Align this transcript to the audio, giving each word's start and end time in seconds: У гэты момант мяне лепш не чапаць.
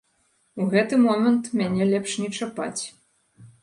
У 0.63 0.67
гэты 0.71 0.99
момант 1.05 1.53
мяне 1.63 1.91
лепш 1.93 2.19
не 2.25 2.29
чапаць. 2.41 2.77